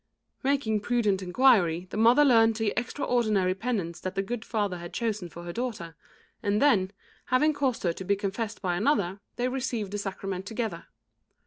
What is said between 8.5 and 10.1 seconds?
by another, they received the